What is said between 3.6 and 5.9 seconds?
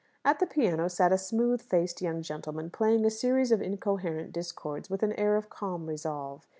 incoherent discords with an air of calm